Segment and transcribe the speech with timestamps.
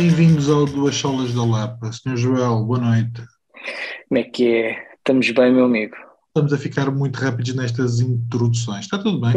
[0.00, 1.90] Bem-vindos ao Duas Solas da Lapa.
[1.90, 2.16] Sr.
[2.16, 3.20] Joel, boa noite.
[4.08, 4.92] Como é que é?
[4.96, 5.96] Estamos bem, meu amigo?
[6.28, 8.84] Estamos a ficar muito rápidos nestas introduções.
[8.84, 9.32] Está tudo bem?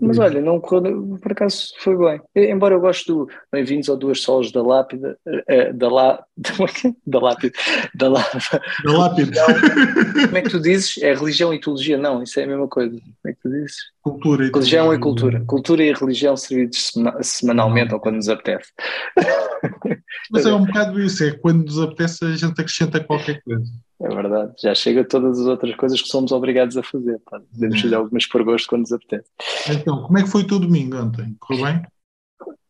[0.00, 2.20] Mas olha, não correu, por acaso foi bem.
[2.34, 5.18] Embora eu goste do Bem-vindos ao Duas Solas da Lápida,
[5.74, 7.58] da, lá, da Lápida,
[7.94, 8.60] da Lapa.
[8.84, 9.44] Da Lápida.
[10.26, 10.96] Como é que tu dizes?
[11.02, 11.98] É religião e teologia?
[11.98, 12.96] Não, isso é a mesma coisa.
[12.96, 13.76] Como é que tu dizes?
[14.00, 15.44] Cultura e Religião e cultura.
[15.46, 18.70] Cultura e religião servidos semanalmente ou quando nos apetece.
[20.30, 23.64] Mas é um bocado isso, é quando nos apetece a gente acrescenta qualquer coisa.
[23.98, 27.18] É verdade, já chega todas as outras coisas que somos obrigados a fazer.
[27.20, 27.40] Pá.
[27.40, 29.30] Podemos fazer algumas por gosto quando nos apetece.
[29.70, 31.34] Então, como é que foi o teu domingo ontem?
[31.40, 31.82] Correu bem?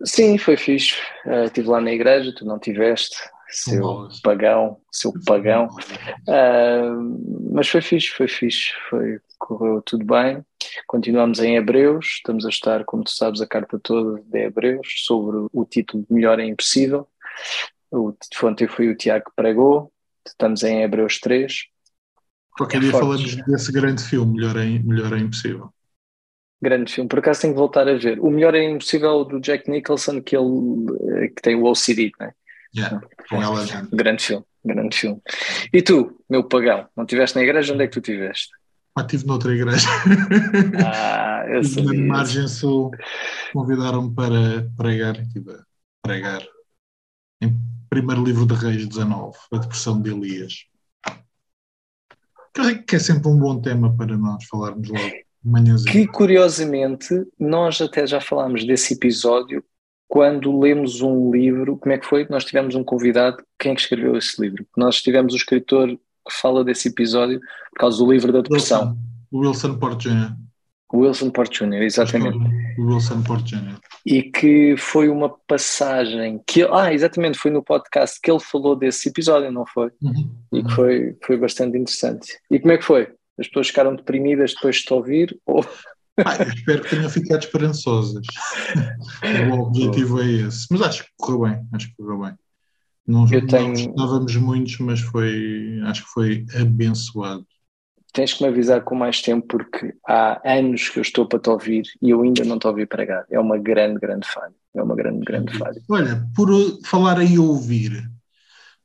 [0.05, 0.95] Sim, foi fixe.
[1.25, 3.17] Uh, estive lá na igreja, tu não tiveste,
[3.51, 5.69] seu pagão, seu pagão.
[6.29, 10.45] Uh, mas foi fixe, foi fixe, foi, correu tudo bem.
[10.87, 15.49] Continuamos em Hebreus, estamos a estar, como tu sabes, a carta toda de Hebreus sobre
[15.53, 17.09] o título de Melhor é Impossível.
[17.91, 18.13] O,
[18.45, 19.93] ontem foi o Tiago que pregou,
[20.31, 21.65] Estamos em Hebreus 3.
[22.57, 23.05] Qualquer é dia forte.
[23.05, 25.73] falamos desse grande filme, Melhor é, Melhor é Impossível.
[26.61, 28.19] Grande filme, por acaso tenho que voltar a ver.
[28.19, 32.35] O Melhor é Impossível do Jack Nicholson, que, ele, que tem o OCD, não é?
[32.77, 35.23] Yeah, com ela grande filme, grande filme.
[35.73, 37.73] E tu, meu pagão, não estiveste na igreja?
[37.73, 38.51] Onde é que tu estiveste?
[38.95, 39.89] Ah, estive noutra igreja.
[40.85, 42.01] Ah, eu sabia.
[42.01, 42.91] Na margem sul,
[43.53, 45.65] convidaram-me para pregar, estive a
[46.03, 46.43] pregar
[47.41, 47.55] em
[47.89, 50.55] primeiro livro de Reis 19, a depressão de Elias.
[52.87, 55.93] Que é sempre um bom tema para nós falarmos logo manhãzinho.
[55.93, 59.63] Que curiosamente nós até já falámos desse episódio
[60.09, 62.27] quando lemos um livro, como é que foi?
[62.31, 64.67] Nós tivemos um convidado, quem é que escreveu esse livro?
[64.77, 67.41] Nós tivemos o escritor que fala desse episódio
[67.73, 68.97] por causa do livro da depressão.
[69.33, 70.46] Wilson, Wilson Porter Jr.
[70.93, 72.39] Wilson Porter Jr., exatamente.
[72.79, 73.79] Wilson Porter Jr.
[74.05, 76.63] E que foi uma passagem que.
[76.63, 79.91] Ah, exatamente, foi no podcast que ele falou desse episódio, não foi?
[80.01, 80.31] Uhum.
[80.53, 82.39] E que foi, foi bastante interessante.
[82.51, 83.09] E como é que foi?
[83.39, 85.39] As pessoas ficaram deprimidas depois de te ouvir?
[85.45, 85.65] Ou...
[86.25, 88.25] Ah, espero que tenham ficado esperançosas.
[89.53, 90.67] o objetivo é esse.
[90.71, 91.67] Mas acho que correu bem.
[91.75, 92.35] Acho que correu bem.
[93.07, 93.67] Não, Eu tenho...
[93.67, 97.47] não estávamos muitos, mas foi, acho que foi abençoado
[98.17, 101.51] tens que me avisar com mais tempo porque há anos que eu estou para te
[101.51, 103.27] ouvir e eu ainda não te ouvi pregar.
[103.31, 104.55] É uma grande, grande falha.
[104.75, 105.81] É uma grande, grande falha.
[105.87, 106.49] Olha, por
[106.87, 108.11] falar em ouvir,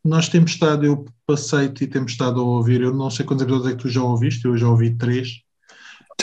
[0.03, 3.71] nós temos estado, eu passei-te e temos estado a ouvir, eu não sei quantos episódios
[3.71, 5.41] é que tu já ouviste, eu já ouvi três.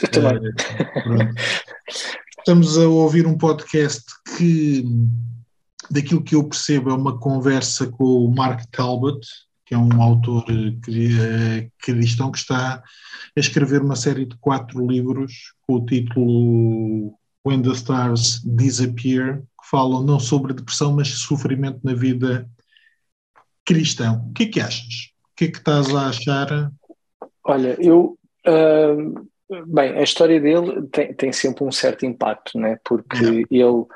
[0.03, 0.37] Eu também.
[0.37, 1.31] É,
[2.39, 4.05] Estamos a ouvir um podcast
[4.37, 4.85] que,
[5.91, 9.27] daquilo que eu percebo, é uma conversa com o Mark Talbot,
[9.69, 12.83] que é um autor eh, cristão que está
[13.37, 17.15] a escrever uma série de quatro livros com o título
[17.47, 22.49] When the Stars Disappear, que falam não sobre depressão, mas sofrimento na vida
[23.63, 24.23] cristã.
[24.31, 25.13] O que é que achas?
[25.33, 26.73] O que é que estás a achar?
[27.45, 28.19] Olha, eu.
[28.47, 29.29] Uh,
[29.67, 32.79] bem, a história dele tem, tem sempre um certo impacto, né?
[32.83, 33.45] porque é.
[33.51, 33.87] ele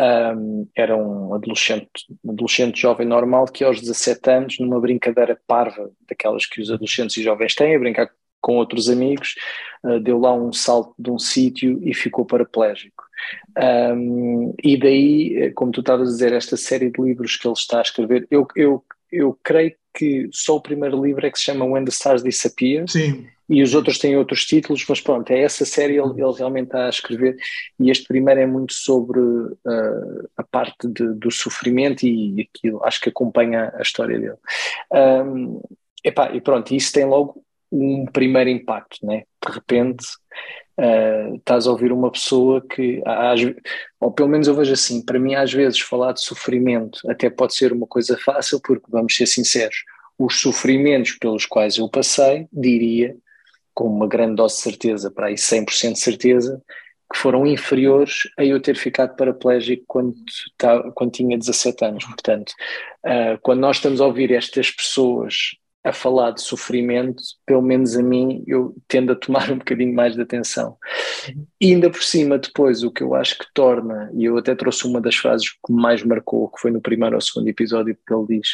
[0.00, 1.88] um, era um adolescente,
[2.26, 7.22] adolescente jovem normal que aos 17 anos, numa brincadeira parva, daquelas que os adolescentes e
[7.22, 8.10] jovens têm, a brincar
[8.40, 9.36] com outros amigos,
[9.84, 13.04] uh, deu lá um salto de um sítio e ficou paraplégico.
[13.56, 17.54] Um, e daí, eh, como tu estavas a dizer, esta série de livros que ele
[17.54, 21.44] está a escrever, eu, eu, eu creio que só o primeiro livro é que se
[21.44, 22.88] chama When the Stars Disappear.
[22.88, 26.68] Sim e os outros têm outros títulos, mas pronto, é essa série ele, ele realmente
[26.68, 27.36] está a escrever
[27.78, 32.98] e este primeiro é muito sobre uh, a parte de, do sofrimento e aquilo, acho
[33.00, 34.38] que acompanha a história dele.
[34.90, 35.60] Um,
[36.02, 39.24] epá, e pronto, isso tem logo um primeiro impacto, né?
[39.46, 40.06] De repente
[40.82, 43.40] uh, estás a ouvir uma pessoa que, às,
[44.00, 47.54] ou pelo menos eu vejo assim, para mim às vezes falar de sofrimento até pode
[47.54, 49.84] ser uma coisa fácil, porque vamos ser sinceros,
[50.18, 53.16] os sofrimentos pelos quais eu passei, diria,
[53.72, 56.62] com uma grande dose de certeza, para aí 100% de certeza,
[57.10, 60.14] que foram inferiores a eu ter ficado paraplégico quando,
[60.94, 62.04] quando tinha 17 anos.
[62.04, 62.52] Portanto,
[63.04, 65.52] uh, quando nós estamos a ouvir estas pessoas
[65.84, 70.14] a falar de sofrimento, pelo menos a mim, eu tendo a tomar um bocadinho mais
[70.14, 70.76] de atenção.
[71.60, 74.86] E ainda por cima, depois, o que eu acho que torna, e eu até trouxe
[74.86, 78.38] uma das frases que mais marcou, que foi no primeiro ou segundo episódio que ele
[78.40, 78.48] diz,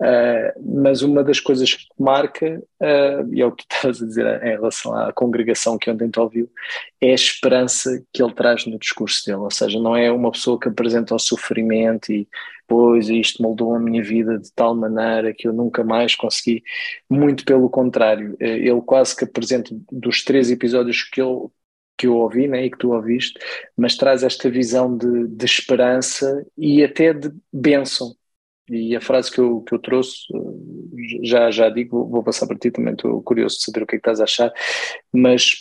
[0.00, 4.06] uh, mas uma das coisas que marca, uh, e é o que tu estás a
[4.06, 6.50] dizer em relação à congregação que ontem te ouviu,
[7.00, 10.58] é a esperança que ele traz no discurso dele, ou seja, não é uma pessoa
[10.58, 12.28] que apresenta o sofrimento e
[12.66, 16.62] pois isto moldou a minha vida de tal maneira que eu nunca mais consegui.
[17.08, 21.52] Muito pelo contrário, eh, ele quase que apresenta dos três episódios que eu,
[21.96, 23.38] que eu ouvi né, e que tu ouviste,
[23.76, 28.14] mas traz esta visão de, de esperança e até de bênção.
[28.68, 30.26] e a frase que eu, que eu trouxe,
[31.22, 33.98] já, já digo, vou passar para ti também, estou curioso de saber o que é
[33.98, 34.52] que estás a achar,
[35.12, 35.52] mas,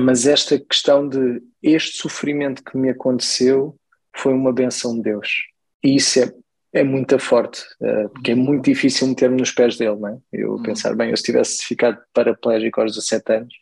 [0.00, 3.76] mas esta questão de este sofrimento que me aconteceu
[4.14, 5.51] foi uma benção de Deus.
[5.82, 6.32] E isso é,
[6.72, 10.18] é muito forte, uh, porque é muito difícil meter-me nos pés dele, não é?
[10.32, 10.62] Eu uhum.
[10.62, 13.54] pensar, bem, eu se tivesse ficado paraplégico aos 17 anos,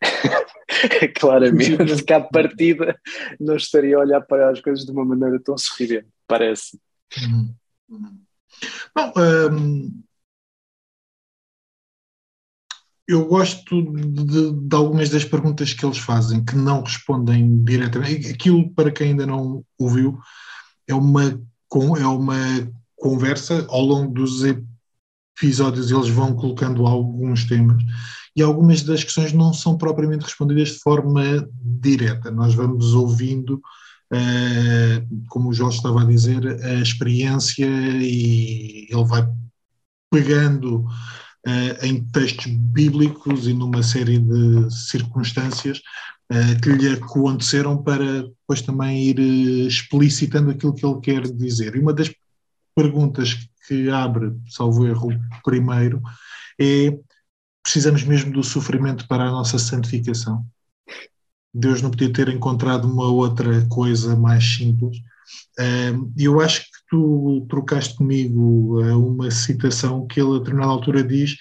[1.18, 2.98] claramente, ficar partida,
[3.38, 6.78] não estaria a olhar para as coisas de uma maneira tão sorridente, parece.
[7.18, 7.54] Uhum.
[8.94, 9.12] Bom,
[9.52, 10.02] hum,
[13.10, 18.30] eu gosto de, de, algumas das perguntas que eles fazem, que não respondem diretamente.
[18.30, 20.16] Aquilo, para quem ainda não ouviu,
[20.86, 21.42] é uma,
[21.96, 22.36] é uma
[22.96, 27.82] conversa ao longo dos episódios, eles vão colocando alguns temas
[28.36, 32.30] e algumas das questões não são propriamente respondidas de forma direta.
[32.30, 33.60] Nós vamos ouvindo
[34.12, 39.26] eh, como o Jorge estava a dizer, a experiência e ele vai
[40.10, 40.80] pegando
[41.46, 45.80] uh, em textos bíblicos e numa série de circunstâncias
[46.30, 49.18] uh, que lhe aconteceram para depois também ir
[49.66, 51.74] explicitando aquilo que ele quer dizer.
[51.74, 52.12] E uma das
[52.74, 53.36] perguntas
[53.66, 55.10] que abre, salvo erro,
[55.44, 56.00] primeiro,
[56.60, 56.96] é
[57.62, 60.44] precisamos mesmo do sofrimento para a nossa santificação?
[61.52, 64.98] Deus não podia ter encontrado uma outra coisa mais simples.
[66.16, 71.04] E eu acho que tu trocaste comigo eh, uma citação que ele a determinada altura
[71.04, 71.36] diz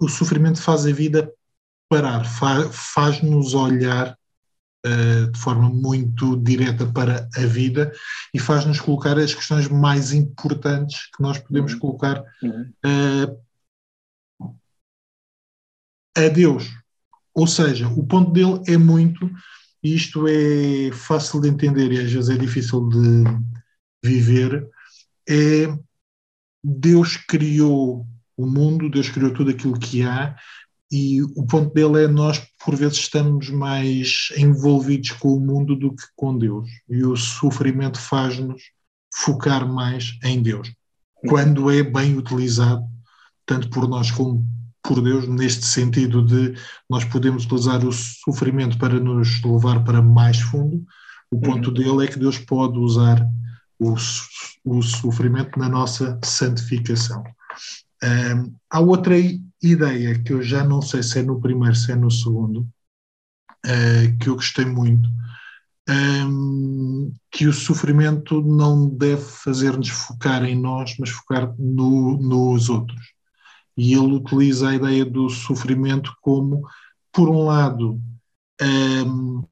[0.00, 1.32] o sofrimento faz a vida
[1.90, 4.16] parar, faz-nos olhar
[4.86, 7.92] uh, de forma muito direta para a vida
[8.32, 11.78] e faz-nos colocar as questões mais importantes que nós podemos uhum.
[11.80, 13.40] colocar uh,
[16.16, 16.80] a Deus
[17.34, 19.30] ou seja, o ponto dele é muito,
[19.82, 23.24] e isto é fácil de entender e às vezes é difícil de
[24.04, 24.68] viver,
[25.28, 25.66] é
[26.62, 30.36] Deus criou o mundo, Deus criou tudo aquilo que há,
[30.90, 35.94] e o ponto dele é nós por vezes estamos mais envolvidos com o mundo do
[35.94, 38.62] que com Deus e o sofrimento faz-nos
[39.14, 40.72] focar mais em Deus
[41.26, 42.84] quando é bem utilizado
[43.46, 44.46] tanto por nós como
[44.82, 46.54] por Deus, neste sentido de
[46.88, 50.84] nós podemos utilizar o sofrimento para nos levar para mais fundo.
[51.30, 51.74] O ponto uhum.
[51.74, 53.24] dele é que Deus pode usar
[53.78, 53.94] o,
[54.64, 57.22] o sofrimento na nossa santificação.
[58.02, 59.14] Um, há outra
[59.62, 62.60] ideia que eu já não sei se é no primeiro, se é no segundo,
[63.66, 65.08] uh, que eu gostei muito,
[65.88, 73.12] um, que o sofrimento não deve fazer-nos focar em nós, mas focar no, nos outros.
[73.76, 76.66] E ele utiliza a ideia do sofrimento como,
[77.12, 78.00] por um lado,
[78.60, 79.42] um,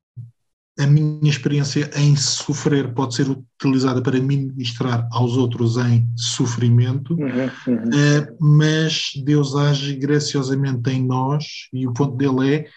[0.79, 7.51] a minha experiência em sofrer pode ser utilizada para ministrar aos outros em sofrimento, uhum,
[7.67, 7.85] uhum.
[7.85, 12.69] Uh, mas Deus age graciosamente em nós e o ponto dele é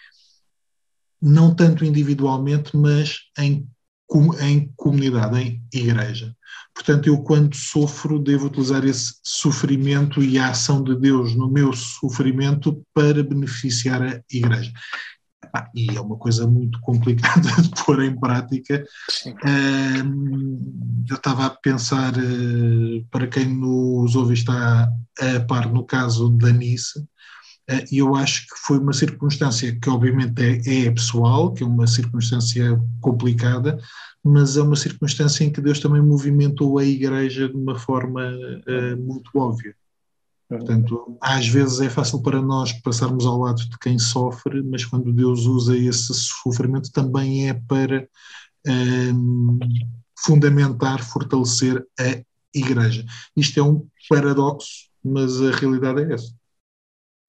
[1.20, 3.68] não tanto individualmente, mas em,
[4.40, 6.34] em comunidade, em igreja.
[6.74, 11.72] Portanto, eu quando sofro devo utilizar esse sofrimento e a ação de Deus no meu
[11.72, 14.72] sofrimento para beneficiar a Igreja.
[15.74, 18.84] E é uma coisa muito complicada de pôr em prática.
[21.08, 26.50] eu estava a pensar, uh, para quem nos ouve está a par no caso da
[26.52, 31.62] Nice, uh, e eu acho que foi uma circunstância que obviamente é, é pessoal, que
[31.62, 33.78] é uma circunstância complicada,
[34.24, 38.96] mas é uma circunstância em que Deus também movimentou a Igreja de uma forma uh,
[39.02, 39.74] muito óbvia.
[40.58, 45.12] Portanto, às vezes é fácil para nós passarmos ao lado de quem sofre, mas quando
[45.12, 48.06] Deus usa esse sofrimento também é para
[48.66, 49.58] um,
[50.18, 52.22] fundamentar, fortalecer a
[52.54, 53.04] Igreja.
[53.34, 56.34] Isto é um paradoxo, mas a realidade é essa.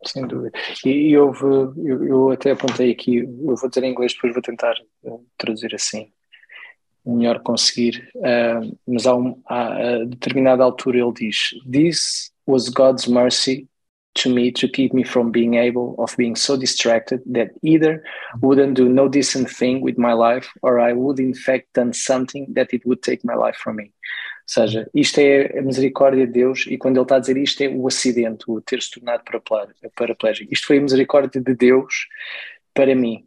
[0.06, 0.52] Sem dúvida.
[0.86, 1.46] E houve,
[1.78, 5.74] eu, eu até apontei aqui, eu vou dizer em inglês, depois vou tentar uh, traduzir
[5.74, 6.12] assim
[7.06, 13.08] melhor conseguir, uh, mas há, um, há a determinada altura ele diz: This was God's
[13.08, 13.68] mercy
[14.16, 18.04] to me to keep me from being able of being so distracted that either
[18.42, 22.46] wouldn't do no decent thing with my life or I would in fact done something
[22.54, 23.86] that it would take my life from me.
[23.86, 27.64] Ou seja, isto é a misericórdia de Deus e quando ele está a dizer isto
[27.64, 29.24] é o acidente, o ter se tornado
[29.96, 30.54] paraplégico.
[30.54, 32.08] Isto foi a misericórdia de Deus
[32.74, 33.26] para mim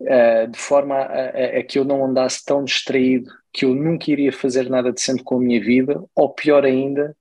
[0.00, 4.32] uh, de forma a, a, que eu não andasse tão distraído que eu nunca iria
[4.32, 7.16] fazer nada decente com a minha vida, ou pior ainda,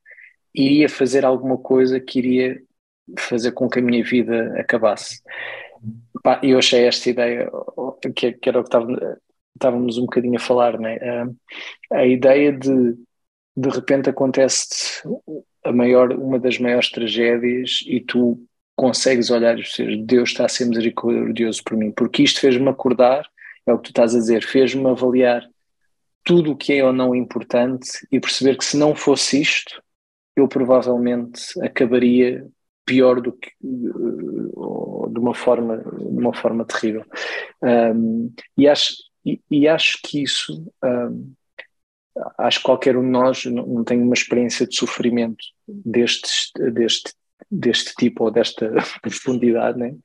[0.56, 2.62] iria fazer alguma coisa que iria
[3.20, 5.22] fazer com que a minha vida acabasse.
[6.42, 7.52] E eu achei esta ideia,
[8.16, 8.78] que, era o que
[9.56, 10.98] estávamos um bocadinho a falar, né?
[10.98, 11.36] Uh,
[11.92, 12.96] a ideia de
[13.56, 15.02] de repente acontece
[15.64, 18.46] a maior, uma das maiores tragédias e tu
[18.76, 23.26] consegues olhar e dizer Deus está a ser misericordioso por mim, porque isto fez-me acordar,
[23.66, 25.48] é o que tu estás a dizer, fez-me avaliar
[26.24, 29.82] tudo o que é ou não importante e perceber que se não fosse isto,
[30.36, 32.46] eu provavelmente acabaria
[32.86, 37.04] pior do que de uma forma de uma forma terrível
[37.64, 38.94] um, e acho
[39.26, 41.34] e, e, acho que isso um,
[42.38, 47.14] acho que qualquer um de nós não, não tem uma experiência de sofrimento deste deste
[47.50, 49.96] deste tipo ou desta profundidade né?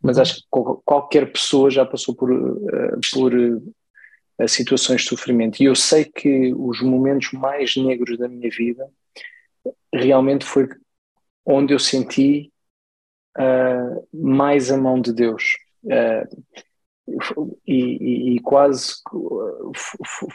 [0.00, 0.22] mas uhum.
[0.22, 0.46] acho que
[0.84, 6.54] qualquer pessoa já passou por uh, por uh, situações de sofrimento e eu sei que
[6.54, 8.88] os momentos mais negros da minha vida
[9.92, 10.68] realmente foi
[11.44, 12.52] onde eu senti
[13.38, 15.56] uh, mais a mão de Deus.
[15.84, 16.68] Uh,
[17.66, 18.96] e, e, quase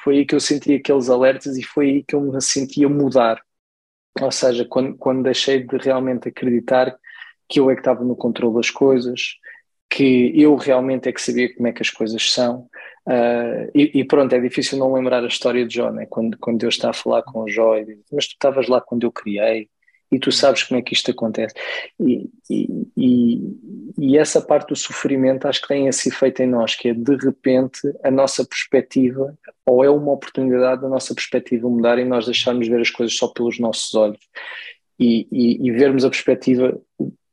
[0.04, 3.40] foi aí que eu senti aqueles alertas e foi aí que eu me sentia mudar.
[4.20, 6.98] Ou seja, quando, quando deixei de realmente acreditar
[7.48, 9.38] que eu é que estava no controle das coisas,
[9.90, 12.68] que eu realmente é que sabia como é que as coisas são.
[13.06, 16.06] Uh, e, e, pronto, é difícil não lembrar a história de Jó, né?
[16.10, 19.04] quando, quando Deus está a falar com Jó e diz, mas tu estavas lá quando
[19.04, 19.70] eu criei,
[20.14, 21.56] e tu sabes como é que isto acontece.
[22.00, 23.58] E, e, e,
[23.98, 27.16] e, essa parte do sofrimento acho que tem esse efeito em nós, que é de
[27.16, 32.68] repente a nossa perspectiva, ou é uma oportunidade da nossa perspectiva mudar e nós deixarmos
[32.68, 34.20] ver as coisas só pelos nossos olhos
[35.00, 35.28] e,
[35.68, 36.80] e vermos a perspectiva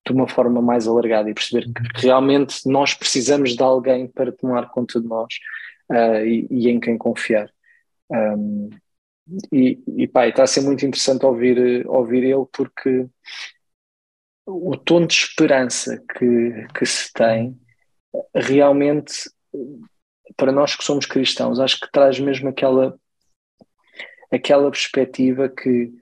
[0.07, 4.71] de uma forma mais alargada e perceber que realmente nós precisamos de alguém para tomar
[4.71, 5.35] conta de nós
[5.91, 7.51] uh, e, em quem confiar.
[8.11, 8.71] Um,
[9.53, 13.07] e, e pá, está a ser muito interessante ouvir, ouvir ele porque
[14.47, 17.59] o tom de esperança que, que se tem
[18.35, 19.31] realmente
[20.37, 22.99] para nós que somos cristãos acho que traz mesmo aquela
[24.33, 25.93] aquela perspectiva que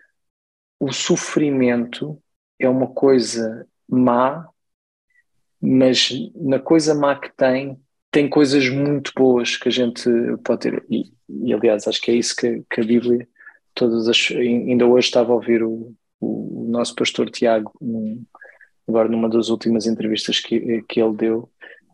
[0.80, 2.22] o sofrimento
[2.58, 4.48] é uma coisa má
[5.60, 7.76] mas na coisa má que tem
[8.10, 10.10] tem coisas muito boas que a gente
[10.42, 10.84] pode ter.
[10.90, 13.28] E, e aliás, acho que é isso que, que, a Bíblia,
[13.74, 14.30] todas as.
[14.32, 18.24] Ainda hoje estava a ouvir o, o, nosso pastor Tiago, um,
[18.88, 21.50] agora numa das últimas entrevistas que, que ele deu,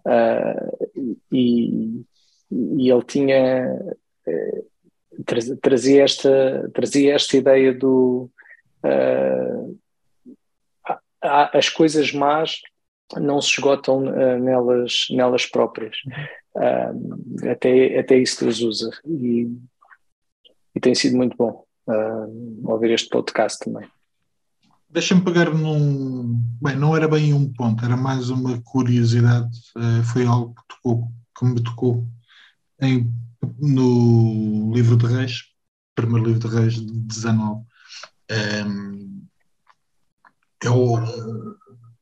[0.06, 0.88] uh,
[1.32, 2.04] e,
[2.50, 3.78] e ele tinha.
[4.26, 4.74] Uh,
[5.60, 8.30] trazia esta, trazia esta ideia do.
[8.84, 9.78] Uh,
[11.52, 12.60] as coisas más
[13.16, 15.96] não se esgotam uh, nelas, nelas próprias.
[16.54, 18.90] Uh, até, até isso Deus usa.
[19.06, 19.48] E,
[20.74, 23.88] e tem sido muito bom uh, ouvir este podcast também.
[24.88, 26.40] Deixa-me pegar num.
[26.62, 29.50] Bem, não era bem um ponto, era mais uma curiosidade.
[30.12, 32.06] foi algo que, tocou, que me tocou
[32.80, 33.10] em,
[33.58, 35.46] no livro de Reis,
[35.96, 37.64] primeiro livro de Reis de 19.
[38.30, 39.03] Um,
[40.66, 40.98] é o,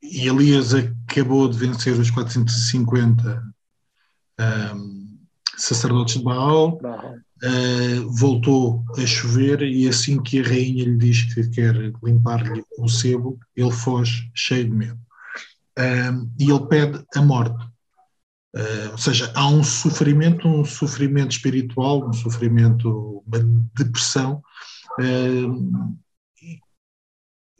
[0.01, 3.43] e Elias acabou de vencer os 450
[4.75, 5.17] um,
[5.57, 6.79] sacerdotes de Baal,
[7.43, 12.87] uh, voltou a chover e assim que a rainha lhe diz que quer limpar-lhe o
[12.87, 14.99] sebo, ele foge cheio de medo.
[15.77, 17.65] Um, e ele pede a morte.
[18.55, 23.39] Uh, ou seja, há um sofrimento, um sofrimento espiritual, um sofrimento, uma
[23.75, 24.43] depressão,
[24.99, 25.97] uh,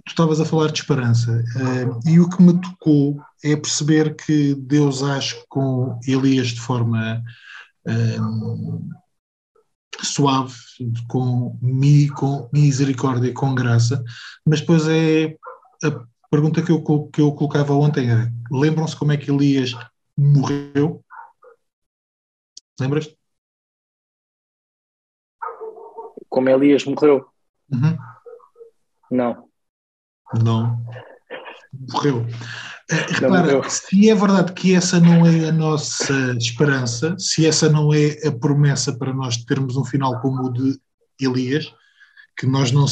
[0.05, 4.55] tu estavas a falar de esperança uh, e o que me tocou é perceber que
[4.55, 7.23] Deus age com Elias de forma
[10.01, 10.53] suave,
[11.07, 14.03] com, mi, com misericórdia, com graça,
[14.45, 15.35] mas depois é
[15.83, 19.75] a pergunta que eu, que eu colocava ontem era, lembram-se como é que Elias
[20.17, 21.03] morreu?
[22.79, 23.15] Lembras?
[26.29, 27.27] Como Elias morreu?
[27.71, 27.97] Uhum.
[29.11, 29.52] Não.
[30.41, 30.81] Não.
[31.91, 32.25] Morreu.
[32.89, 37.93] Eh, repara, se é verdade que essa não é a nossa esperança, se essa não
[37.93, 40.79] é a promessa para nós termos um final como o de
[41.19, 41.71] Elias,
[42.37, 42.85] que nós não,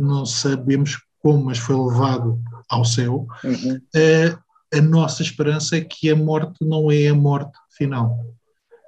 [0.00, 3.80] não sabemos como, mas foi levado ao céu, uhum.
[3.94, 4.38] a, eh,
[4.74, 8.18] a nossa esperança é que a morte não é a morte final.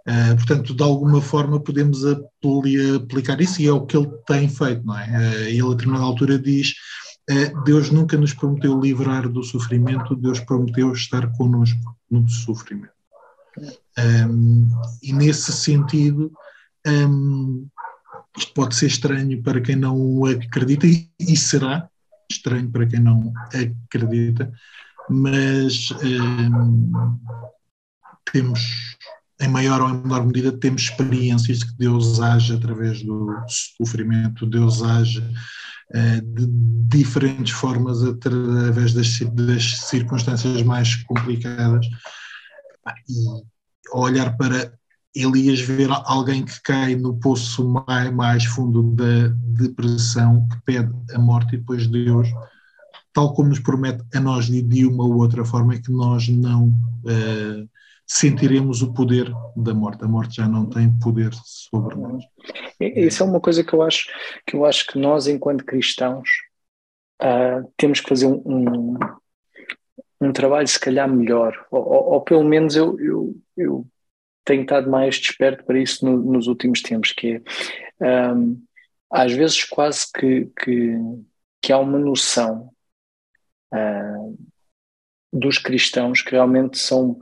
[0.07, 4.85] Uh, portanto, de alguma forma podemos aplicar isso e é o que ele tem feito,
[4.85, 5.07] não é?
[5.07, 6.75] Uh, ele a determinada altura diz
[7.65, 12.93] Deus nunca nos prometeu livrar do sofrimento, Deus prometeu estar connosco no sofrimento.
[13.99, 14.69] Um,
[15.03, 16.33] e nesse sentido,
[16.87, 17.69] um,
[18.37, 21.89] isto pode ser estranho para quem não acredita, e, e será
[22.31, 24.53] estranho para quem não acredita,
[25.09, 27.19] mas um,
[28.33, 28.97] temos
[29.41, 34.47] em maior ou em menor medida, temos experiências de que Deus age através do sofrimento,
[34.47, 35.25] Deus age
[35.93, 36.47] de
[36.89, 41.87] diferentes formas através das, das circunstâncias mais complicadas.
[43.09, 43.43] E
[43.93, 44.73] olhar para
[45.15, 51.19] Elias ver alguém que cai no poço mais, mais fundo da depressão, que pede a
[51.19, 52.29] morte, e depois Deus,
[53.13, 56.69] tal como nos promete a nós de uma ou outra forma, é que nós não
[56.69, 57.69] uh,
[58.13, 60.05] sentiremos o poder da morte.
[60.05, 62.25] A morte já não tem poder sobre nós.
[62.81, 64.11] Isso é uma coisa que eu acho
[64.45, 66.29] que eu acho que nós, enquanto cristãos,
[67.23, 68.99] uh, temos que fazer um, um,
[70.21, 73.87] um, trabalho se calhar melhor, ou, ou, ou pelo menos eu, eu, eu
[74.45, 77.41] tenho estado mais desperto para isso no, nos últimos tempos, que
[78.01, 78.61] é um,
[79.09, 80.97] às vezes quase que, que,
[81.63, 82.73] que há uma noção
[83.73, 84.37] uh,
[85.33, 87.21] dos cristãos que realmente são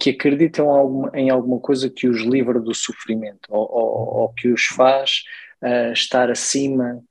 [0.00, 4.64] que acreditam em alguma coisa que os livra do sofrimento ou, ou, ou que os
[4.64, 5.22] faz
[5.62, 7.02] uh, estar acima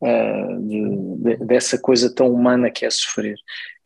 [0.00, 3.36] uh, de, de, dessa coisa tão humana que é sofrer.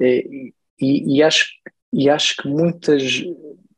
[0.00, 1.46] E, e, e, acho,
[1.92, 3.02] e acho que muitas,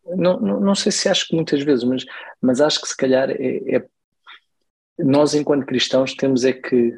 [0.05, 2.05] não, não, não sei se acho que muitas vezes, mas,
[2.41, 3.85] mas acho que se calhar é, é
[4.99, 6.95] nós enquanto cristãos temos é que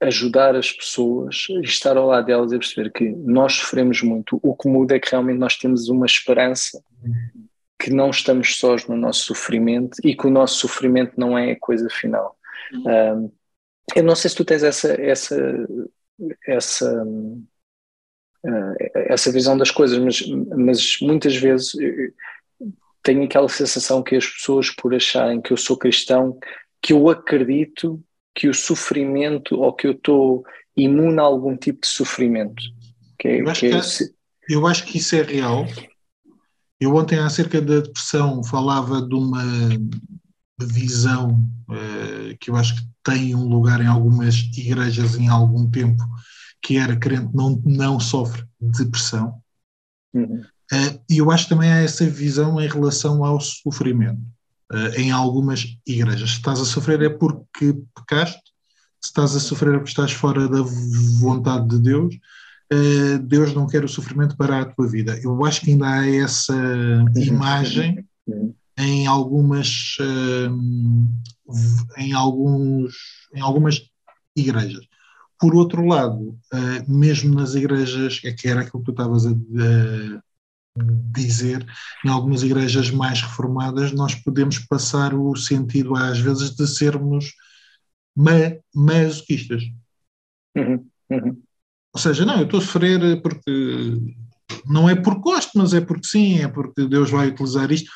[0.00, 4.38] ajudar as pessoas, estar ao lado delas e perceber que nós sofremos muito.
[4.42, 6.82] O que muda é que realmente nós temos uma esperança
[7.78, 11.60] que não estamos sós no nosso sofrimento e que o nosso sofrimento não é a
[11.60, 12.36] coisa final.
[12.72, 13.30] Um,
[13.94, 15.36] eu não sei se tu tens essa essa
[16.46, 21.72] essa uh, essa visão das coisas, mas, mas muitas vezes
[23.02, 26.38] tenho aquela sensação que as pessoas, por acharem que eu sou cristão,
[26.80, 28.02] que eu acredito
[28.34, 30.44] que o sofrimento ou que eu estou
[30.76, 32.62] imune a algum tipo de sofrimento.
[33.18, 33.80] Que é, eu, acho que, é,
[34.48, 35.66] eu acho que isso é real.
[36.80, 39.44] Eu ontem, acerca da depressão, falava de uma
[40.60, 46.02] visão uh, que eu acho que tem um lugar em algumas igrejas em algum tempo,
[46.62, 49.40] que era crente não, não sofre depressão.
[50.12, 50.40] Uhum.
[50.72, 54.20] Uh, e eu acho que também há essa visão em relação ao sofrimento.
[54.72, 56.30] Uh, em algumas igrejas.
[56.30, 58.40] Se estás a sofrer é porque pecaste,
[58.98, 60.62] se estás a sofrer é porque estás fora da
[61.20, 62.14] vontade de Deus,
[62.72, 65.20] uh, Deus não quer o sofrimento para a tua vida.
[65.22, 67.12] Eu acho que ainda há essa uhum.
[67.14, 68.06] imagem
[68.78, 71.52] em algumas, uh,
[71.98, 72.94] em, alguns,
[73.34, 73.82] em algumas
[74.34, 74.86] igrejas.
[75.38, 76.38] Por outro lado,
[76.88, 79.30] mesmo nas igrejas, é que era aquilo que tu estavas a,
[80.76, 81.64] dizer,
[82.04, 87.32] em algumas igrejas mais reformadas, nós podemos passar o sentido, às vezes, de sermos
[88.16, 88.32] ma
[88.74, 89.62] masoquistas.
[90.56, 91.42] Uhum, uhum.
[91.92, 93.98] Ou seja, não, eu estou a sofrer porque
[94.66, 97.90] não é porque gosto, mas é porque sim, é porque Deus vai utilizar isto.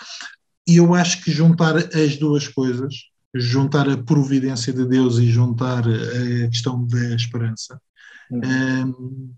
[0.67, 2.95] E eu acho que juntar as duas coisas,
[3.35, 7.81] juntar a providência de Deus e juntar a questão da esperança,
[8.31, 8.41] uhum.
[8.87, 9.35] um,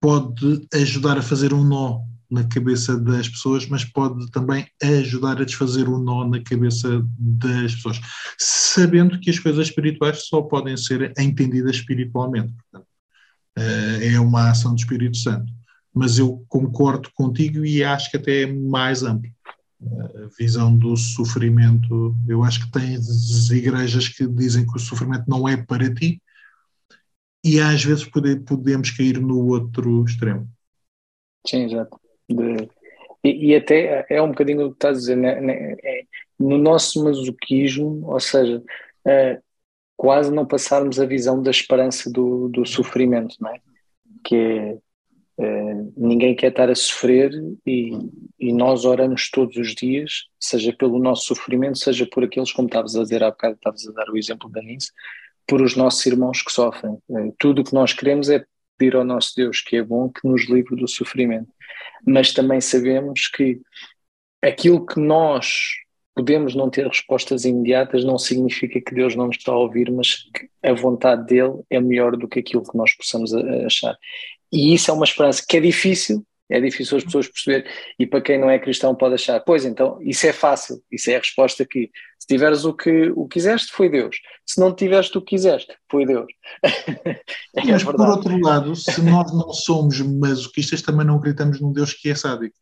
[0.00, 5.44] pode ajudar a fazer um nó na cabeça das pessoas, mas pode também ajudar a
[5.44, 8.00] desfazer o nó na cabeça das pessoas,
[8.38, 12.54] sabendo que as coisas espirituais só podem ser entendidas espiritualmente.
[12.54, 12.88] Portanto,
[13.56, 15.52] eh, é uma ação do Espírito Santo.
[15.92, 19.30] Mas eu concordo contigo e acho que até é mais amplo.
[19.82, 22.96] A visão do sofrimento, eu acho que tem
[23.50, 26.22] igrejas que dizem que o sofrimento não é para ti,
[27.44, 30.48] e às vezes podemos cair no outro extremo.
[31.46, 31.98] Sim, exato.
[32.28, 32.68] De,
[33.24, 36.04] e, e, até é um bocadinho o que estás a dizer, né, né, é,
[36.38, 38.62] no nosso masoquismo, ou seja,
[39.06, 39.40] é,
[39.96, 43.60] quase não passarmos a visão da esperança do, do sofrimento, não é?
[44.24, 44.78] Que é,
[45.38, 47.30] é, ninguém quer estar a sofrer
[47.66, 47.92] e,
[48.38, 52.96] e nós oramos todos os dias, seja pelo nosso sofrimento, seja por aqueles, como estavas
[52.96, 54.90] a dizer há bocado, estavas a dar o exemplo da Nice,
[55.46, 56.96] por os nossos irmãos que sofrem.
[57.10, 58.44] É, tudo o que nós queremos é
[58.78, 61.52] pedir ao nosso Deus que é bom que nos livre do sofrimento
[62.04, 63.60] mas também sabemos que
[64.42, 65.74] aquilo que nós
[66.14, 70.24] podemos não ter respostas imediatas não significa que Deus não nos está a ouvir, mas
[70.34, 73.96] que a vontade dele é melhor do que aquilo que nós possamos achar.
[74.52, 78.20] E isso é uma esperança que é difícil, é difícil as pessoas perceber, e para
[78.20, 81.62] quem não é cristão pode achar, pois então, isso é fácil, isso é a resposta
[81.62, 81.90] aqui.
[82.18, 84.16] Se tiveres o que o quiseste, foi Deus.
[84.44, 86.26] Se não tiveste o que quiseste, foi Deus.
[87.54, 91.94] é Mas por outro lado, se nós não somos masoquistas, também não acreditamos num Deus
[91.94, 92.56] que é sádico.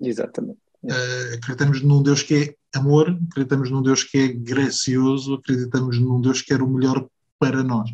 [0.00, 0.58] Exatamente.
[0.84, 6.20] Uh, acreditamos num Deus que é amor, acreditamos num Deus que é gracioso, acreditamos num
[6.20, 7.06] Deus que quer o melhor
[7.38, 7.90] para nós.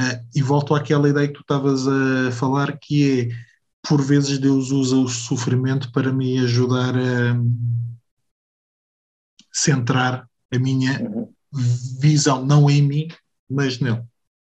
[0.00, 3.53] Uh, e volto àquela ideia que tu estavas a falar, que é
[3.86, 7.36] por vezes Deus usa o sofrimento para me ajudar a
[9.52, 11.32] centrar a minha uhum.
[12.00, 13.08] visão, não em mim,
[13.48, 14.02] mas nele.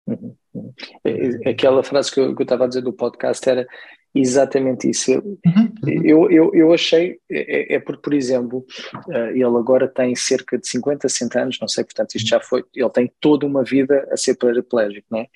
[0.07, 0.37] Uhum.
[0.55, 0.75] uhum.
[1.05, 3.67] É, é, aquela frase que eu, que eu estava a dizer do podcast era
[4.15, 5.11] exatamente isso.
[5.13, 5.73] Eu, uhum.
[6.05, 8.65] eu, eu, eu, achei, é, é, porque, por exemplo,
[9.09, 12.65] uh, ele agora tem cerca de 50, 60 anos, não sei, portanto, isto já foi,
[12.75, 15.29] ele tem toda uma vida a ser paraplégico, não é?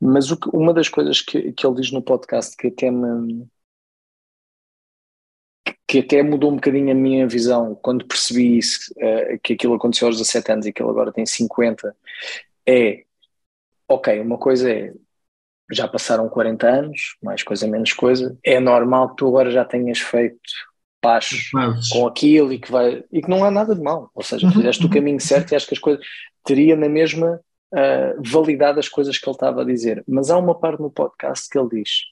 [0.00, 3.46] Mas o que, uma das coisas que, que ele diz no podcast que até me
[5.86, 10.06] que até mudou um bocadinho a minha visão quando percebi isso, uh, que aquilo aconteceu
[10.06, 11.96] aos 17 anos e que ele agora tem 50,
[12.64, 13.04] é,
[13.88, 14.92] ok, uma coisa é,
[15.72, 19.98] já passaram 40 anos, mais coisa, menos coisa, é normal que tu agora já tenhas
[19.98, 20.38] feito
[21.00, 21.50] paz
[21.90, 24.52] com aquilo e que, vai, e que não há nada de mal, ou seja, uhum,
[24.52, 24.90] fizeste uhum.
[24.90, 26.04] o caminho certo e acho que as coisas,
[26.44, 27.40] teria na mesma
[27.72, 31.48] uh, validade as coisas que ele estava a dizer, mas há uma parte no podcast
[31.48, 32.02] que ele diz,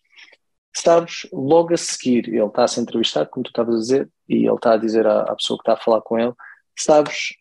[0.75, 4.47] sabes, logo a seguir, ele está a ser entrevistado, como tu estavas a dizer, e
[4.47, 6.33] ele está a dizer à, à, pessoa que está a falar com ele,
[6.79, 7.35] sabes,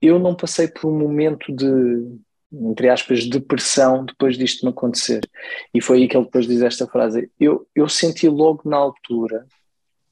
[0.00, 2.18] eu não passei por um momento de,
[2.52, 5.20] entre aspas, depressão depois disto me acontecer.
[5.72, 7.30] E foi aí que ele depois diz esta frase.
[7.40, 9.46] Eu, eu senti logo na altura,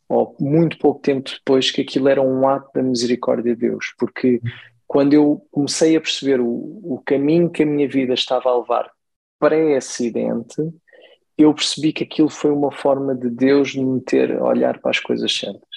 [0.09, 4.41] ou muito pouco tempo depois, que aquilo era um ato da misericórdia de Deus, porque
[4.87, 8.91] quando eu comecei a perceber o, o caminho que a minha vida estava a levar
[9.39, 10.57] pré-acidente,
[11.39, 14.99] eu percebi que aquilo foi uma forma de Deus me ter a olhar para as
[14.99, 15.69] coisas certas.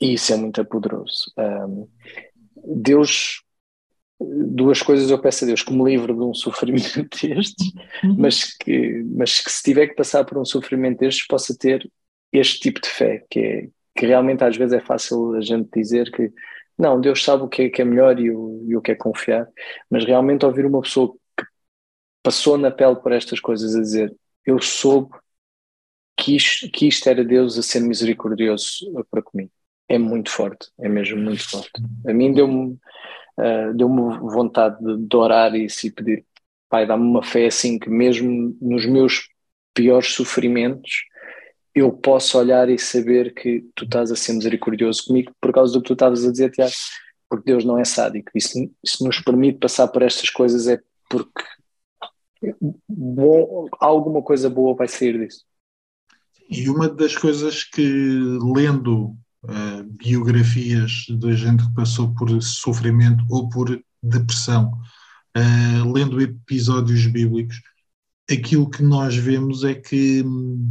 [0.00, 1.30] E isso é muito poderoso.
[1.36, 1.86] Um,
[2.64, 3.42] Deus,
[4.20, 7.72] duas coisas eu peço a Deus, que me livre de um sofrimento destes,
[8.04, 8.16] uhum.
[8.18, 11.90] mas, que, mas que se tiver que passar por um sofrimento destes, possa ter
[12.32, 16.10] este tipo de fé, que, é, que realmente às vezes é fácil a gente dizer
[16.12, 16.30] que
[16.78, 18.94] não, Deus sabe o que é, que é melhor e o, e o que é
[18.94, 19.48] confiar,
[19.90, 21.44] mas realmente ouvir uma pessoa que
[22.22, 24.14] passou na pele por estas coisas a dizer
[24.46, 25.10] eu soube
[26.16, 29.50] que isto, que isto era Deus a ser misericordioso para comigo.
[29.88, 31.72] É muito forte, é mesmo muito forte.
[32.06, 32.78] A mim deu-me
[33.38, 36.24] uh, deu vontade de, orar e se pedir,
[36.68, 39.28] Pai, dá-me uma fé assim que mesmo nos meus
[39.74, 41.04] piores sofrimentos
[41.74, 45.80] eu posso olhar e saber que tu estás a ser misericordioso comigo por causa do
[45.80, 46.72] que tu estavas a dizer, Tiago,
[47.28, 48.30] porque Deus não é sádico.
[48.34, 51.44] Isso, isso nos permite passar por estas coisas é porque
[52.88, 55.44] bom, alguma coisa boa vai sair disso.
[56.48, 57.82] E uma das coisas que,
[58.54, 64.72] lendo uh, biografias de gente que passou por sofrimento ou por depressão,
[65.36, 67.60] uh, lendo episódios bíblicos,
[68.30, 70.70] aquilo que nós vemos é que hum,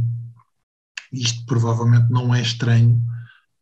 [1.12, 3.00] isto provavelmente não é estranho.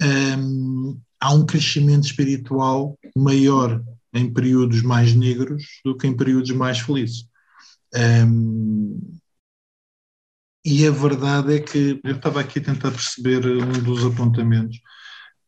[0.00, 6.78] Um, há um crescimento espiritual maior em períodos mais negros do que em períodos mais
[6.78, 7.26] felizes.
[7.94, 9.18] Um,
[10.64, 14.78] e a verdade é que eu estava aqui a tentar perceber um dos apontamentos.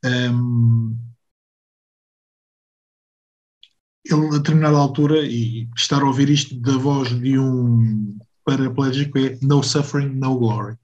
[0.04, 0.98] Um,
[4.04, 9.38] ele, a determinada altura, e estar a ouvir isto da voz de um paraplégico é
[9.42, 10.76] no suffering, no glory.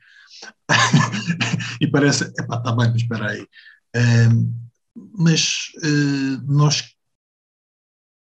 [1.81, 3.47] e parece, epá, está bem, mas espera aí.
[3.97, 4.67] Um,
[5.19, 6.95] mas uh, nós,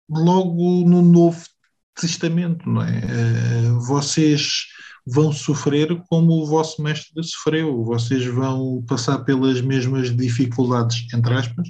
[0.08, 1.46] logo no Novo
[1.94, 2.98] Testamento, não é?
[2.98, 4.66] Eh, vocês
[5.06, 11.68] vão sofrer como o vosso mestre sofreu, vocês vão passar pelas mesmas dificuldades, entre aspas,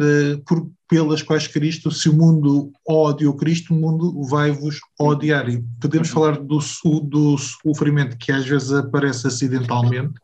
[0.00, 5.48] eh, por, pelas quais Cristo, se o mundo odia o Cristo, o mundo vai-vos odiar.
[5.50, 6.14] E podemos uhum.
[6.14, 6.58] falar do,
[7.02, 10.14] do sofrimento que às vezes aparece acidentalmente,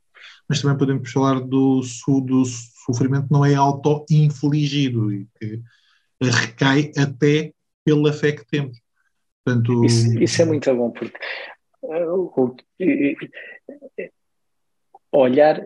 [0.49, 1.83] mas também podemos falar do,
[2.25, 2.45] do
[2.87, 5.61] sofrimento que não é auto-infligido e que
[6.23, 7.53] recai até
[7.85, 8.79] pela fé que temos.
[9.45, 11.17] Portanto, isso, isso é muito bom, porque
[15.13, 15.65] olhar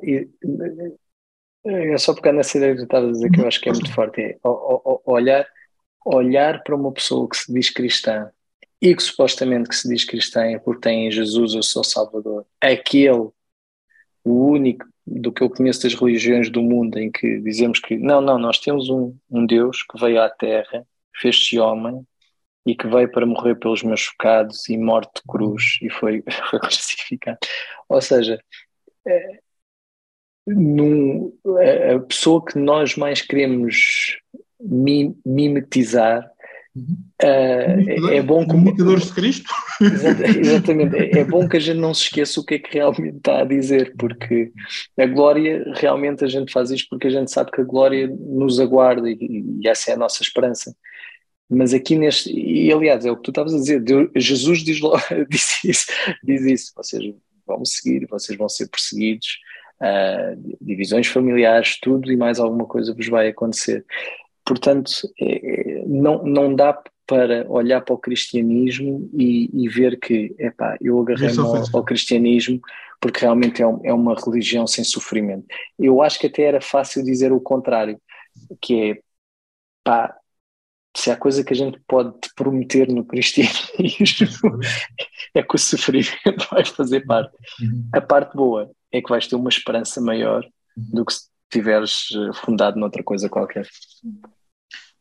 [1.64, 3.72] é só pegar nessa ideia que tu estavas a dizer que eu acho que é
[3.72, 4.38] muito forte, é
[5.04, 5.46] olhar,
[6.06, 8.30] olhar para uma pessoa que se diz cristã
[8.80, 12.46] e que supostamente que se diz cristã é porque tem em Jesus o seu Salvador,
[12.60, 13.30] aquele,
[14.24, 18.20] o único do que eu conheço das religiões do mundo em que dizemos que não,
[18.20, 22.06] não, nós temos um, um Deus que veio à Terra, fez-se homem,
[22.66, 26.58] e que veio para morrer pelos meus pecados e morte de cruz e foi, foi
[26.60, 27.38] crucificado.
[27.88, 28.38] Ou seja,
[29.06, 29.40] é,
[30.46, 31.32] num,
[31.94, 34.18] a pessoa que nós mais queremos
[35.24, 36.30] mimetizar
[37.22, 39.50] uh, é bom como imitadores de Cristo?
[39.80, 40.96] Exatamente.
[40.96, 43.40] É, é bom que a gente não se esqueça o que é que realmente está
[43.40, 44.52] a dizer porque
[44.98, 48.60] a glória realmente a gente faz isto porque a gente sabe que a glória nos
[48.60, 49.16] aguarda e,
[49.60, 50.74] e essa é a nossa esperança
[51.50, 54.78] mas aqui neste, e aliás, é o que tu estavas a dizer, Deus, Jesus diz,
[55.28, 55.86] diz, isso,
[56.22, 57.14] diz isso, seja,
[57.46, 59.38] vão seguir, vocês vão ser perseguidos,
[59.80, 63.84] uh, divisões familiares, tudo e mais alguma coisa vos vai acontecer.
[64.44, 70.76] Portanto, é, não, não dá para olhar para o cristianismo e, e ver que, epá,
[70.80, 72.60] eu agarrei ao, ao, cristianismo
[73.00, 75.44] porque realmente é, um, é uma religião sem sofrimento.
[75.76, 78.00] Eu acho que até era fácil dizer o contrário,
[78.60, 78.98] que é,
[79.82, 80.16] pá,
[80.96, 84.58] se há coisa que a gente pode prometer no cristianismo
[85.34, 87.36] é que o sofrimento vai fazer parte.
[87.60, 87.88] Uhum.
[87.92, 90.44] A parte boa é que vais ter uma esperança maior
[90.76, 90.84] uhum.
[90.92, 93.68] do que se estiveres eh, fundado noutra coisa qualquer.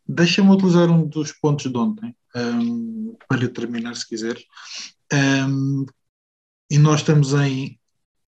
[0.08, 4.38] Deixa-me utilizar um dos pontos de ontem um, para terminar, se quiser.
[5.14, 5.86] Um,
[6.70, 7.80] e nós estamos em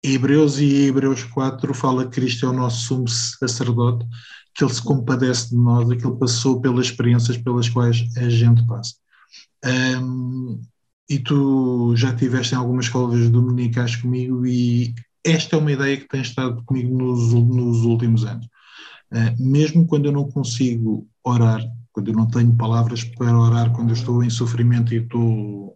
[0.03, 4.05] Hebreus e Hebreus 4 fala que Cristo é o nosso sumo sacerdote
[4.55, 8.65] que ele se compadece de nós, que ele passou pelas experiências pelas quais a gente
[8.65, 8.95] passa.
[10.01, 10.61] Um,
[11.09, 16.07] e tu já tiveste em algumas escolas dominicais comigo e esta é uma ideia que
[16.07, 18.45] tem estado comigo nos, nos últimos anos.
[19.11, 23.89] Uh, mesmo quando eu não consigo orar, quando eu não tenho palavras para orar, quando
[23.89, 25.75] eu estou em sofrimento e estou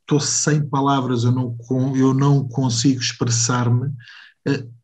[0.00, 1.56] estou sem palavras, eu não,
[1.94, 4.79] eu não consigo expressar-me, uh,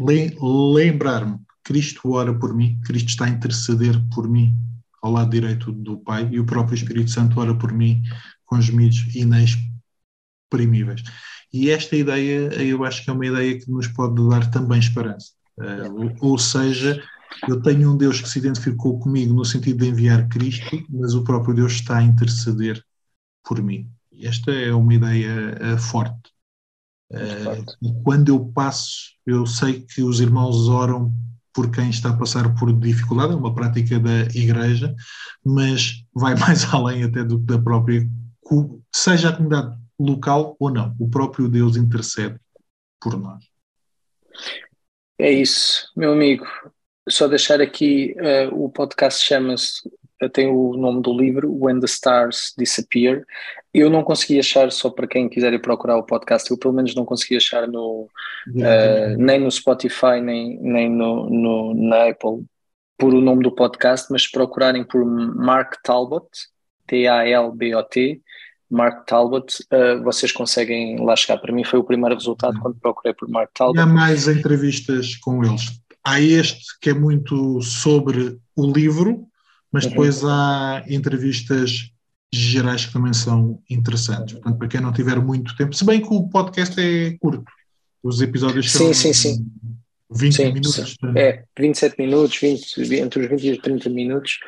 [0.00, 4.56] lembrar-me Cristo ora por mim, Cristo está a interceder por mim
[5.02, 8.02] ao lado direito do Pai e o próprio Espírito Santo ora por mim
[8.44, 11.02] com gemidos inexprimíveis.
[11.52, 15.32] E esta ideia, eu acho que é uma ideia que nos pode dar também esperança.
[15.58, 17.02] Uh, ou seja,
[17.48, 21.24] eu tenho um Deus que se identificou comigo no sentido de enviar Cristo, mas o
[21.24, 22.82] próprio Deus está a interceder
[23.44, 23.88] por mim.
[24.20, 26.29] Esta é uma ideia uh, forte.
[27.10, 31.12] Uh, e quando eu passo, eu sei que os irmãos oram
[31.52, 34.94] por quem está a passar por dificuldade, é uma prática da igreja,
[35.44, 38.06] mas vai mais além até do que da própria,
[38.94, 42.38] seja a comunidade local ou não, o próprio Deus intercede
[43.00, 43.44] por nós.
[45.18, 46.46] É isso, meu amigo.
[47.08, 49.80] Só deixar aqui, uh, o podcast chama-se
[50.28, 53.24] tem o nome do livro, When the Stars Disappear.
[53.72, 56.94] Eu não consegui achar, só para quem quiser ir procurar o podcast, eu pelo menos
[56.94, 58.08] não consegui achar no,
[58.48, 62.44] uh, nem no Spotify, nem, nem no, no, na Apple,
[62.98, 66.26] por o nome do podcast, mas se procurarem por Mark Talbot,
[66.86, 68.20] T-A-L-B-O-T,
[68.68, 71.38] Mark Talbot, uh, vocês conseguem lá chegar.
[71.38, 73.78] Para mim foi o primeiro resultado quando procurei por Mark Talbot.
[73.78, 75.80] E há mais entrevistas com eles.
[76.04, 79.26] Há este que é muito sobre o livro,
[79.72, 79.90] mas uhum.
[79.90, 81.90] depois há entrevistas
[82.32, 84.34] gerais que também são interessantes.
[84.34, 87.44] Portanto, para quem não tiver muito tempo, se bem que o podcast é curto,
[88.02, 89.46] os episódios são sim, sim, sim.
[90.10, 90.74] 20 sim, minutos.
[90.74, 91.18] Sim.
[91.18, 94.38] É, 27 minutos, 20, entre os 20 e os 30 minutos,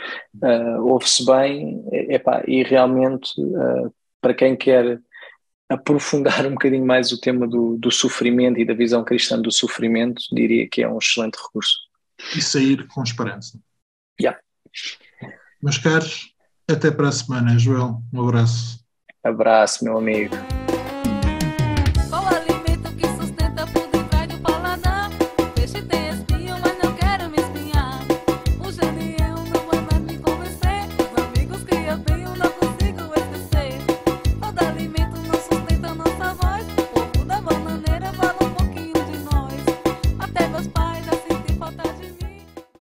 [0.42, 5.00] uh, ouve-se bem, epá, e realmente, uh, para quem quer
[5.68, 10.22] aprofundar um bocadinho mais o tema do, do sofrimento e da visão cristã do sofrimento,
[10.32, 11.76] diria que é um excelente recurso.
[12.36, 13.58] E sair com esperança.
[14.20, 14.38] Yeah.
[15.62, 16.31] Meus caros,
[16.70, 18.00] até para a semana, Joel.
[18.12, 18.82] Um abraço.
[19.24, 20.34] Abraço, meu amigo.